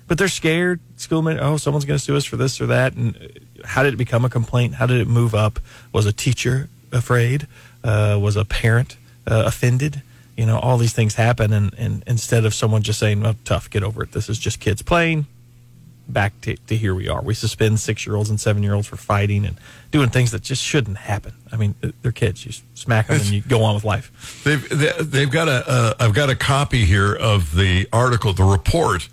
[0.08, 0.80] But they're scared.
[0.98, 2.94] School, man, oh, someone's going to sue us for this or that.
[2.94, 4.76] And uh, how did it become a complaint?
[4.76, 5.60] How did it move up?
[5.94, 7.48] Was a teacher afraid?
[7.84, 10.02] Uh, was a parent uh, offended?
[10.38, 13.70] You know, all these things happen, and, and instead of someone just saying, "Well, tough,
[13.70, 14.12] get over it.
[14.14, 15.26] This is just kids playing,"
[16.08, 17.22] back to, to here we are.
[17.22, 19.58] We suspend six year olds and seven year olds for fighting and
[19.92, 21.34] doing things that just shouldn't happen.
[21.52, 22.46] I mean, they're kids.
[22.46, 24.42] You smack them and you go on with life.
[24.44, 28.44] They've they- they've got a uh, I've got a copy here of the article, the
[28.44, 29.08] report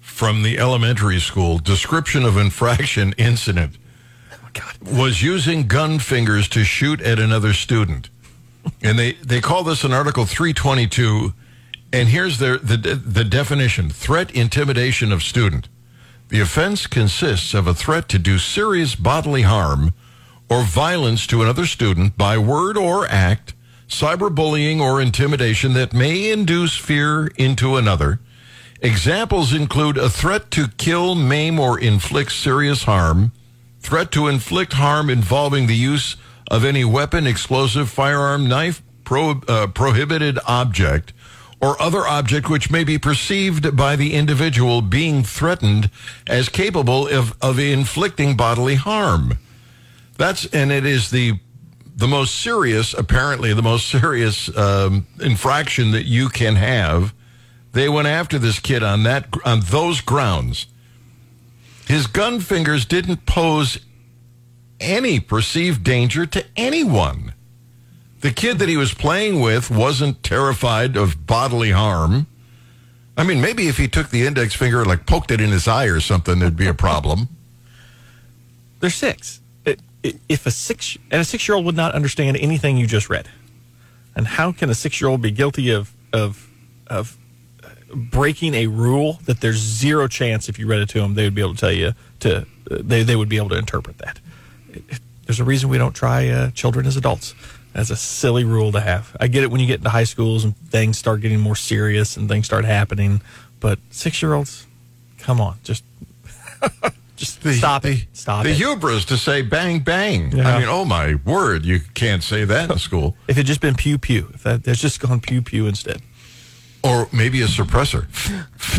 [0.00, 3.76] from the elementary school description of infraction incident
[4.32, 4.98] Oh my God.
[4.98, 8.10] was using gun fingers to shoot at another student,
[8.82, 11.32] and they they call this an Article three twenty two,
[11.92, 15.68] and here's their the the definition: threat, intimidation of student.
[16.28, 19.92] The offense consists of a threat to do serious bodily harm
[20.48, 23.54] or violence to another student by word or act,
[23.88, 28.20] cyberbullying or intimidation that may induce fear into another.
[28.80, 33.32] Examples include a threat to kill, maim, or inflict serious harm,
[33.80, 36.16] threat to inflict harm involving the use
[36.50, 41.12] of any weapon, explosive, firearm, knife, pro, uh, prohibited object,
[41.64, 45.88] or other object which may be perceived by the individual being threatened
[46.26, 49.38] as capable of, of inflicting bodily harm.
[50.18, 51.40] That's and it is the
[51.96, 57.14] the most serious, apparently the most serious um, infraction that you can have.
[57.72, 60.66] They went after this kid on that on those grounds.
[61.86, 63.78] His gun fingers didn't pose
[64.80, 67.33] any perceived danger to anyone.
[68.24, 72.26] The kid that he was playing with wasn't terrified of bodily harm.
[73.18, 75.68] I mean, maybe if he took the index finger and like poked it in his
[75.68, 77.28] eye or something, there'd be a problem.
[78.80, 79.42] They're six.
[80.02, 83.28] If a six and a six year old would not understand anything you just read,
[84.16, 86.48] and how can a six year old be guilty of of
[86.86, 87.18] of
[87.94, 91.34] breaking a rule that there's zero chance if you read it to them they would
[91.34, 94.18] be able to tell you to they they would be able to interpret that.
[95.26, 97.34] There's a reason we don't try uh, children as adults.
[97.74, 99.16] That's a silly rule to have.
[99.20, 102.16] I get it when you get into high schools and things start getting more serious
[102.16, 103.20] and things start happening,
[103.58, 104.64] but six year olds,
[105.18, 105.82] come on, just
[107.16, 108.06] just stop it.
[108.12, 108.56] Stop the it.
[108.56, 110.30] hubris to say bang bang.
[110.30, 110.48] Yeah.
[110.48, 113.16] I mean, oh my word, you can't say that in school.
[113.28, 116.00] If it just been pew pew, if that there's just gone pew pew instead.
[116.84, 118.06] Or maybe a suppressor.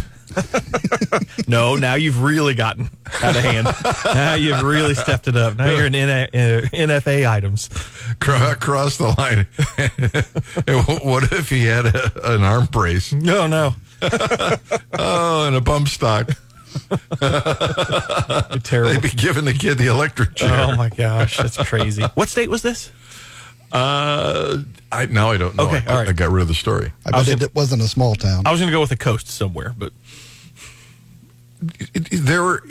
[1.47, 2.89] No, now you've really gotten
[3.21, 3.67] out of hand.
[4.05, 5.55] now you've really stepped it up.
[5.57, 7.69] Now you're in uh, NFA items.
[8.19, 9.47] Cro- Across the line.
[11.05, 13.13] What if he had a, an arm brace?
[13.13, 13.75] No, no,
[14.97, 16.29] Oh, and a bump stock.
[16.91, 16.99] you're
[18.85, 20.67] They'd be giving the kid the electric chair.
[20.71, 22.03] Oh my gosh, that's crazy.
[22.15, 22.91] What state was this?
[23.71, 24.59] Uh,
[24.91, 25.67] I now I don't know.
[25.67, 26.09] Okay, I, all right.
[26.09, 26.91] I got rid of the story.
[27.05, 28.43] I was bet it wasn't a small town.
[28.45, 30.01] I was going to go with the coast somewhere, but It- it-
[32.11, 32.61] there,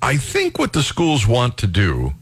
[0.00, 2.14] I think what the schools want to do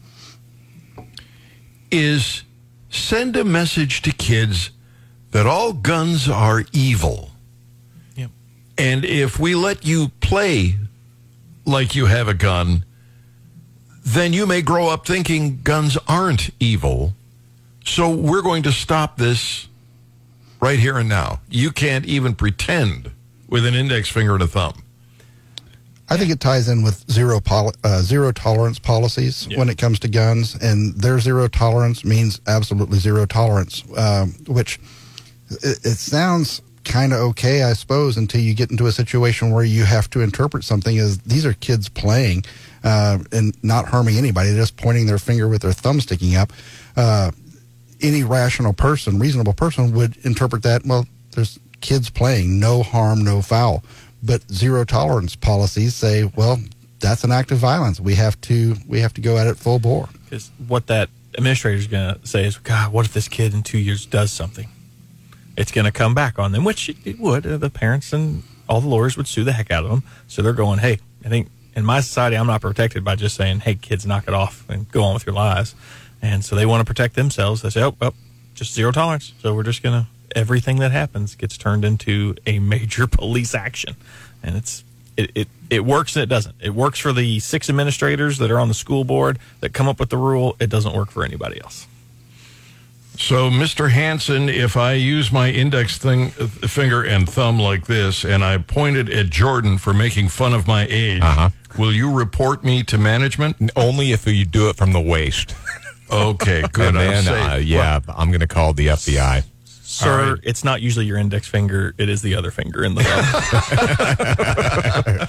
[1.90, 2.42] is
[2.88, 4.70] send a message to kids
[5.30, 7.30] that all guns are evil.
[8.16, 8.26] yeah,
[8.76, 10.76] And if we let you play
[11.64, 12.84] like you have a gun,
[14.02, 17.14] then you may grow up thinking guns aren't evil.
[17.84, 19.68] So we're going to stop this
[20.60, 21.40] right here and now.
[21.48, 23.10] You can't even pretend
[23.48, 24.82] with an index finger and a thumb.
[26.10, 30.00] I think it ties in with zero poli- uh, zero tolerance policies when it comes
[30.00, 34.80] to guns, and their zero tolerance means absolutely zero tolerance, um, which
[35.50, 39.62] it, it sounds kind of okay, I suppose, until you get into a situation where
[39.64, 42.42] you have to interpret something as these are kids playing
[42.82, 46.52] uh, and not harming anybody, just pointing their finger with their thumb sticking up.
[46.96, 47.30] Uh,
[48.00, 53.42] any rational person, reasonable person would interpret that, well, there's kids playing, no harm, no
[53.42, 53.84] foul.
[54.22, 56.58] But zero tolerance policies say, well,
[57.00, 57.98] that's an act of violence.
[58.00, 60.08] We have to we have to go at it full bore.
[60.24, 63.62] because what that administrator is going to say is, God, what if this kid in
[63.62, 64.68] two years does something?
[65.56, 67.46] It's going to come back on them, which it- would.
[67.46, 70.02] Uh, The parents and all the lawyers would sue the heck out of them.
[70.28, 73.60] So they're going, hey, I think in my society, I'm not protected by just saying,
[73.60, 75.74] hey, kids, knock it off and go on with your lives.
[76.22, 77.62] And so they want to protect themselves.
[77.62, 78.14] They say, oh, well,
[78.54, 79.32] just zero tolerance.
[79.40, 83.96] So we're just going to, everything that happens gets turned into a major police action.
[84.42, 84.84] And it's,
[85.16, 86.54] it, it, it works and it doesn't.
[86.60, 90.00] It works for the six administrators that are on the school board that come up
[90.00, 90.56] with the rule.
[90.60, 91.86] It doesn't work for anybody else.
[93.18, 93.90] So, Mr.
[93.90, 99.10] Hanson, if I use my index thing, finger and thumb like this, and I pointed
[99.10, 101.50] at Jordan for making fun of my age, Uh-huh.
[101.76, 103.70] will you report me to management?
[103.76, 105.54] Only if you do it from the waist.
[106.10, 106.88] Okay, good.
[106.88, 107.48] and then, safe.
[107.50, 109.44] uh, yeah, I'm going to call the FBI.
[110.00, 110.40] Sir, All right.
[110.42, 111.94] it's not usually your index finger.
[111.98, 115.28] It is the other finger in the thumb.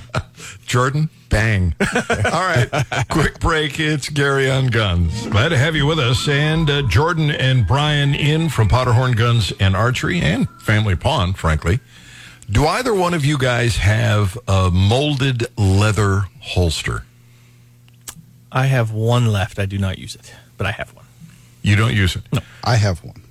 [0.66, 1.76] Jordan, bang.
[1.82, 2.70] All right,
[3.10, 3.78] quick break.
[3.80, 5.28] It's Gary on Guns.
[5.28, 6.28] Glad to have you with us.
[6.30, 11.80] And uh, Jordan and Brian in from Powderhorn Guns and Archery and Family Pawn, frankly.
[12.50, 17.04] Do either one of you guys have a molded leather holster?
[18.52, 19.60] I have one left.
[19.60, 21.06] I do not use it, but I have one.
[21.62, 22.24] You don't use it?
[22.34, 22.40] No.
[22.64, 23.22] I have one.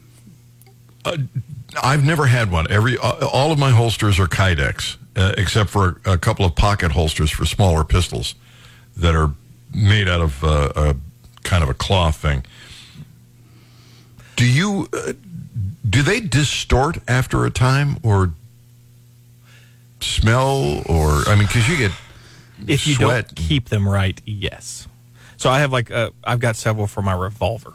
[1.83, 2.71] I've never had one.
[2.71, 6.93] Every uh, all of my holsters are Kydex, uh, except for a, couple of pocket
[6.93, 8.35] holsters for smaller pistols
[8.97, 9.33] that are
[9.75, 10.97] made out of uh, a
[11.43, 12.45] kind of a cloth thing.
[14.37, 15.13] Do you uh,
[15.89, 18.33] do they distort after a time or
[20.01, 21.93] smell or I mean because you get
[22.67, 23.27] If you Sweat.
[23.29, 24.89] don't keep them right, yes.
[25.37, 27.75] So I have like uh, I've got several for my revolver,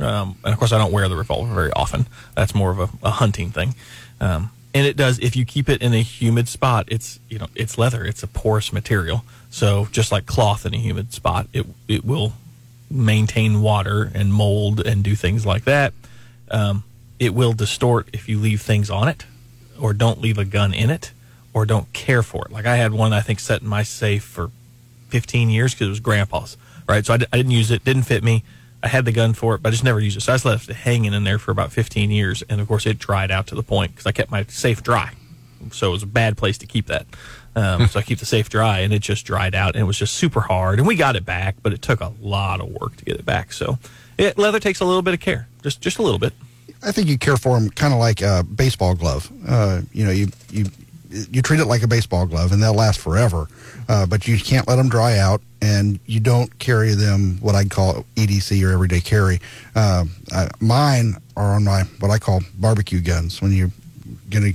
[0.00, 2.06] um, and of course I don't wear the revolver very often.
[2.34, 3.74] That's more of a, a hunting thing.
[4.20, 6.86] Um, and it does if you keep it in a humid spot.
[6.88, 8.04] It's you know it's leather.
[8.04, 9.24] It's a porous material.
[9.50, 12.32] So just like cloth in a humid spot, it it will
[12.90, 15.92] maintain water and mold and do things like that.
[16.50, 16.84] Um,
[17.18, 19.26] it will distort if you leave things on it,
[19.80, 21.12] or don't leave a gun in it,
[21.52, 22.52] or don't care for it.
[22.52, 24.50] Like I had one I think set in my safe for
[25.08, 26.56] 15 years because it was grandpa's.
[26.88, 28.42] Right, so I, di- I didn't use it, didn't fit me.
[28.82, 30.22] I had the gun for it, but I just never used it.
[30.22, 32.84] So I just left it hanging in there for about 15 years, and of course
[32.86, 35.12] it dried out to the point because I kept my safe dry.
[35.70, 37.06] So it was a bad place to keep that.
[37.54, 39.98] Um, so I keep the safe dry, and it just dried out, and it was
[39.98, 40.78] just super hard.
[40.78, 43.24] And we got it back, but it took a lot of work to get it
[43.24, 43.52] back.
[43.52, 43.78] So
[44.18, 46.32] it, leather takes a little bit of care, just just a little bit.
[46.82, 49.30] I think you care for them kind of like a baseball glove.
[49.46, 50.66] Uh, you know, you you
[51.10, 53.46] you treat it like a baseball glove, and they'll last forever.
[53.88, 57.70] Uh, but you can't let them dry out, and you don't carry them what I'd
[57.70, 59.40] call EDC or everyday carry.
[59.74, 63.40] Uh, uh, mine are on my what I call barbecue guns.
[63.40, 63.70] When you're
[64.28, 64.52] gonna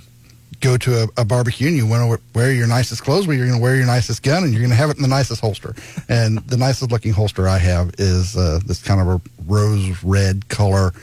[0.59, 3.45] go to a, a barbecue and you want to wear your nicest clothes, but you're
[3.45, 5.39] going to wear your nicest gun, and you're going to have it in the nicest
[5.41, 5.75] holster.
[6.09, 10.47] And the nicest looking holster I have is uh, this kind of a rose red
[10.47, 10.93] color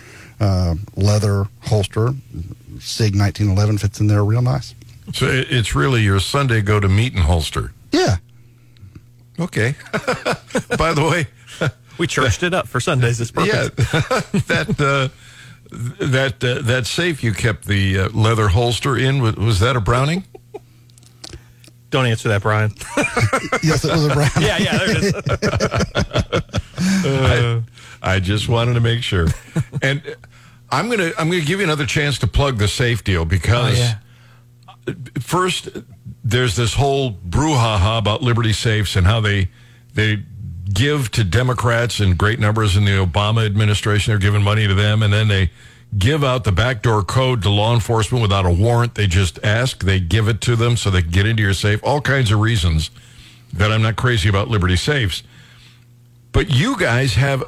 [0.40, 2.14] uh, leather holster.
[2.80, 4.74] Sig 1911 fits in there real nice.
[5.12, 7.72] so it's really your Sunday go to meeting holster.
[7.92, 8.16] Yeah.
[9.38, 9.74] Okay.
[10.78, 11.26] By the way,
[11.98, 13.54] We churched it up for Sundays this purpose.
[13.54, 13.68] Yeah,
[14.48, 15.08] that uh,
[16.04, 19.80] that uh, that safe you kept the uh, leather holster in was, was that a
[19.80, 20.24] Browning?
[21.90, 22.72] Don't answer that, Brian.
[23.62, 24.28] Yes, it was a brown.
[24.40, 25.14] yeah, yeah, there it is.
[28.02, 29.28] I, I just wanted to make sure.
[29.80, 30.02] And
[30.70, 33.78] I'm gonna I'm gonna give you another chance to plug the safe deal because
[35.20, 35.68] first
[36.24, 39.48] there's this whole brouhaha about Liberty safes and how they
[39.92, 40.22] they
[40.72, 44.10] give to Democrats in great numbers in the Obama administration.
[44.10, 45.50] They're giving money to them, and then they
[45.96, 48.94] give out the backdoor code to law enforcement without a warrant.
[48.94, 51.80] They just ask, they give it to them so they can get into your safe.
[51.84, 52.90] All kinds of reasons
[53.52, 55.22] that I'm not crazy about Liberty safes.
[56.32, 57.44] But you guys have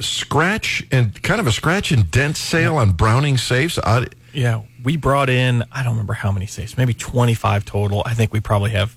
[0.00, 3.78] scratch and kind of a scratch and dent sale on Browning safes.
[3.78, 8.02] I, Yeah, we brought in, I don't remember how many safes, maybe 25 total.
[8.04, 8.96] I think we probably have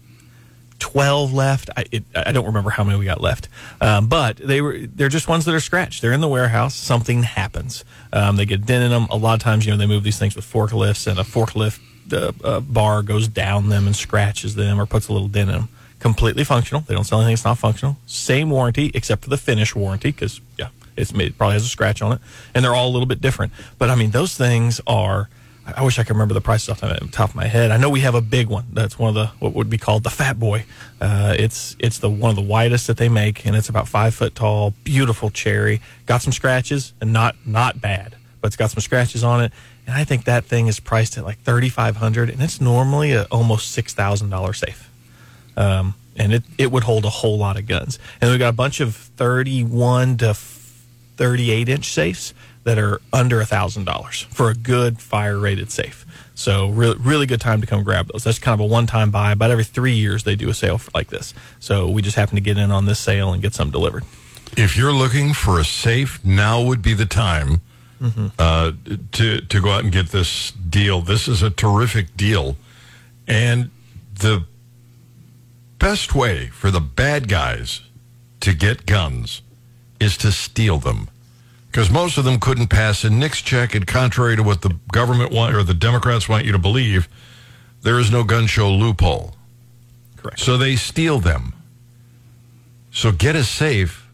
[0.79, 1.69] 12 left.
[1.75, 3.47] I, it, I don't remember how many we got left.
[3.81, 6.01] Um, but they were, they're just ones that are scratched.
[6.01, 6.75] They're in the warehouse.
[6.75, 7.85] Something happens.
[8.11, 9.07] Um, they get a dent in them.
[9.09, 11.79] A lot of times, you know, they move these things with forklifts and a forklift
[12.13, 15.55] uh, uh, bar goes down them and scratches them or puts a little dent in
[15.55, 15.69] them.
[15.99, 16.81] Completely functional.
[16.81, 17.97] They don't sell anything that's not functional.
[18.05, 22.01] Same warranty except for the finish warranty because, yeah, it's it probably has a scratch
[22.01, 22.19] on it.
[22.53, 23.53] And they're all a little bit different.
[23.79, 25.29] But I mean, those things are.
[25.65, 27.71] I wish I could remember the prices off the top of my head.
[27.71, 28.65] I know we have a big one.
[28.71, 30.65] That's one of the what would be called the Fat Boy.
[31.01, 34.13] Uh, it's it's the one of the widest that they make, and it's about five
[34.13, 34.73] foot tall.
[34.83, 35.81] Beautiful cherry.
[36.05, 39.51] Got some scratches, and not not bad, but it's got some scratches on it.
[39.87, 43.13] And I think that thing is priced at like thirty five hundred, and it's normally
[43.13, 44.89] a almost six thousand dollar safe.
[45.57, 47.99] Um, and it, it would hold a whole lot of guns.
[48.21, 52.33] And we've got a bunch of 31 to 38 inch safes
[52.65, 56.05] that are under a thousand dollars for a good fire rated safe.
[56.33, 58.23] So really, really good time to come grab those.
[58.25, 59.31] That's kind of a one time buy.
[59.31, 61.33] About every three years they do a sale like this.
[61.59, 64.03] So we just happen to get in on this sale and get some delivered.
[64.57, 67.61] if you're looking for a safe, now would be the time
[68.37, 68.71] uh,
[69.13, 71.01] to to go out and get this deal.
[71.01, 72.55] This is a terrific deal,
[73.27, 73.69] and
[74.13, 74.43] the
[75.79, 77.81] best way for the bad guys
[78.41, 79.41] to get guns
[79.99, 81.07] is to steal them.
[81.75, 85.33] Because most of them couldn't pass a NICS check, and contrary to what the government
[85.33, 87.09] want or the Democrats want you to believe,
[87.81, 89.35] there is no gun show loophole.
[90.15, 90.39] Correct.
[90.39, 91.51] So they steal them.
[92.91, 94.09] So get a safe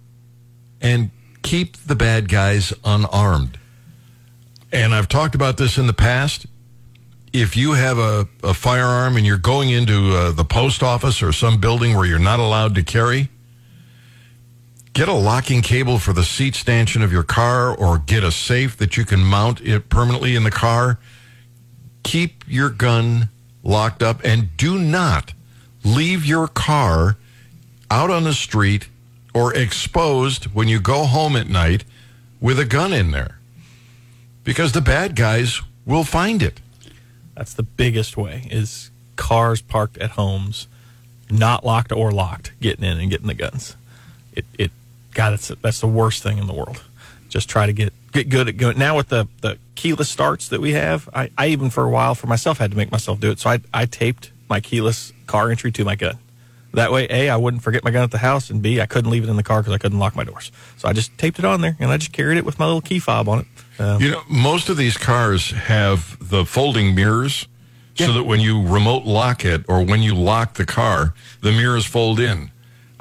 [0.82, 1.12] and
[1.44, 3.60] keep the bad guys unarmed.
[4.72, 6.48] and I've talked about this in the past.
[7.32, 11.32] If you have a, a firearm and you're going into uh, the post office or
[11.32, 13.30] some building where you're not allowed to carry,
[14.94, 18.78] get a locking cable for the seat stanchion of your car or get a safe
[18.78, 21.00] that you can mount it permanently in the car.
[22.04, 23.30] Keep your gun
[23.64, 25.34] locked up and do not
[25.84, 27.18] leave your car
[27.90, 28.90] out on the street
[29.34, 31.84] or exposed when you go home at night
[32.40, 33.38] with a gun in there
[34.44, 36.60] because the bad guys will find it.
[37.36, 40.68] That's the biggest way is cars parked at homes,
[41.30, 43.76] not locked or locked, getting in and getting the guns.
[44.34, 44.72] It, it,
[45.14, 46.82] God, that's that's the worst thing in the world.
[47.30, 48.78] Just try to get get good at going.
[48.78, 52.16] Now with the the keyless starts that we have, I, I even for a while
[52.16, 53.40] for myself had to make myself do it.
[53.40, 56.18] So I I taped my keyless car entry to my gun.
[56.74, 59.12] That way, A, I wouldn't forget my gun at the house, and B, I couldn't
[59.12, 60.54] leave it in the car because I couldn't lock my doors.
[60.78, 62.80] So I just taped it on there, and I just carried it with my little
[62.80, 63.48] key fob on it.
[63.78, 67.48] Um, You know, most of these cars have the folding mirrors
[67.96, 71.86] so that when you remote lock it or when you lock the car, the mirrors
[71.86, 72.51] fold in.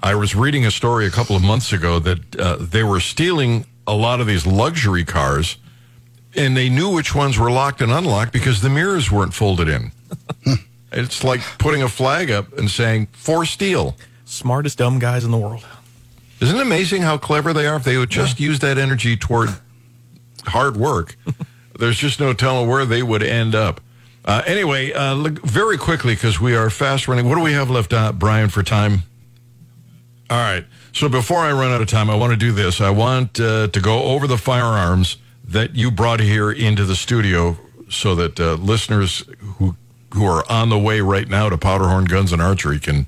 [0.03, 3.67] I was reading a story a couple of months ago that uh, they were stealing
[3.87, 5.59] a lot of these luxury cars
[6.35, 9.93] and they knew which ones were locked and unlocked because the mirrors weren't folded in.
[10.93, 13.97] it's like putting a flag up and saying, for steal.
[14.25, 15.65] smartest dumb guys in the world.
[16.41, 17.77] Isn't it amazing how clever they are?
[17.77, 19.51] If they would just use that energy toward
[20.47, 21.17] hard work,
[21.79, 23.81] there's just no telling where they would end up.
[24.25, 27.29] Uh, anyway, uh, look, very quickly, because we are fast running.
[27.29, 29.03] What do we have left, uh, Brian, for time?
[30.31, 30.65] All right.
[30.93, 32.81] So before I run out of time, I want to do this.
[32.81, 37.59] I want uh, to go over the firearms that you brought here into the studio
[37.89, 39.25] so that uh, listeners
[39.59, 39.77] who
[40.15, 43.07] who are on the way right now to Powderhorn Guns and Archery can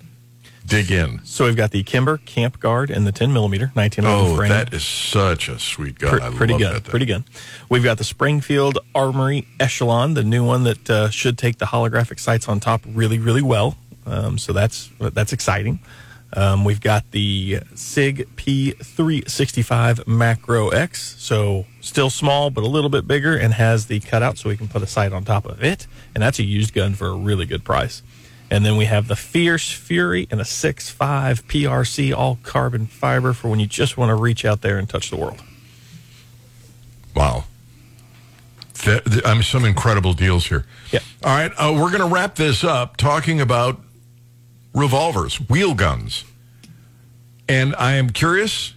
[0.64, 1.20] dig in.
[1.24, 4.48] So we've got the Kimber Camp Guard and the 10 millimeter 1911 Oh, frame.
[4.50, 6.32] that is such a sweet gun.
[6.34, 7.24] Pretty love good, that pretty good.
[7.68, 12.20] We've got the Springfield Armory Echelon, the new one that uh, should take the holographic
[12.20, 13.76] sights on top really, really well.
[14.06, 15.80] Um, so that's that's exciting.
[16.34, 23.06] Um, we've got the Sig P365 Macro X, so still small but a little bit
[23.06, 25.86] bigger, and has the cutout so we can put a sight on top of it,
[26.14, 28.02] and that's a used gun for a really good price.
[28.50, 33.48] And then we have the Fierce Fury and a 6.5 PRC all carbon fiber for
[33.48, 35.42] when you just want to reach out there and touch the world.
[37.16, 37.44] Wow.
[39.24, 40.66] I'm some incredible deals here.
[40.90, 41.00] Yeah.
[41.24, 41.50] All right.
[41.56, 43.80] Uh, we're going to wrap this up talking about
[44.74, 46.24] revolvers, wheel guns.
[47.48, 48.74] And I am curious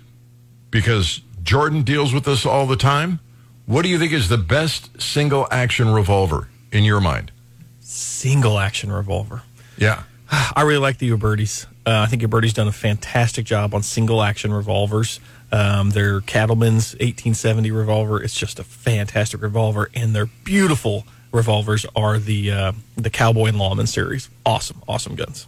[0.72, 3.20] because Jordan deals with this all the time.
[3.66, 7.32] What do you think is the best single action revolver in your mind?
[7.80, 9.43] Single action revolver.
[9.78, 10.04] Yeah.
[10.32, 11.66] I really like the Ubertis.
[11.86, 15.20] Uh, I think Uberti's done a fantastic job on single action revolvers.
[15.52, 18.22] Um, their Cattleman's 1870 revolver.
[18.22, 23.60] It's just a fantastic revolver, and their beautiful revolvers are the uh, the Cowboy and
[23.60, 24.30] Lawman series.
[24.46, 25.46] Awesome, awesome guns.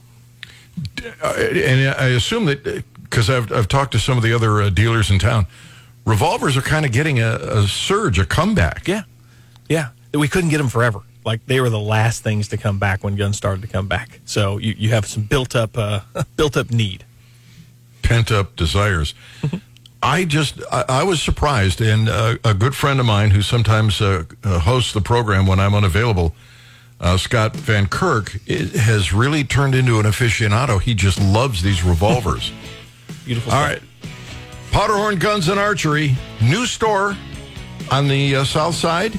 [1.23, 5.09] And I assume that because I've, I've talked to some of the other uh, dealers
[5.09, 5.47] in town,
[6.05, 8.87] revolvers are kind of getting a, a surge, a comeback.
[8.87, 9.03] Yeah,
[9.69, 9.89] yeah.
[10.13, 11.01] We couldn't get them forever.
[11.25, 14.19] Like they were the last things to come back when guns started to come back.
[14.25, 16.01] So you, you have some built up uh,
[16.35, 17.03] built up need.
[18.01, 19.13] pent up desires.
[20.03, 23.99] I just, I, I was surprised, and uh, a good friend of mine who sometimes
[23.99, 26.35] uh, hosts the program when I'm unavailable,
[26.99, 30.81] uh, Scott Van Kirk, i has really turned into an aficionado.
[30.81, 32.51] He just loves these revolvers.
[33.25, 33.51] Beautiful.
[33.53, 33.71] All stuff.
[33.71, 33.81] right.
[34.71, 37.15] Powderhorn Guns and Archery, new store
[37.91, 39.13] on the uh, south side.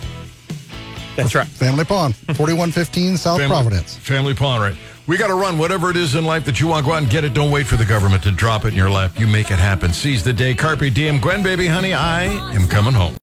[1.17, 1.47] that's right.
[1.47, 3.97] Family Pawn, 4115 South Family- Providence.
[3.97, 4.77] Family Pawn, right.
[5.07, 6.85] We got to run whatever it is in life that you want.
[6.85, 7.33] Go out and get it.
[7.33, 9.19] Don't wait for the government to drop it in your lap.
[9.19, 9.91] You make it happen.
[9.95, 10.55] Seize the day.
[10.55, 11.19] Carpe diem.
[11.19, 12.25] Gwen, baby, honey, I
[12.55, 13.15] am coming home.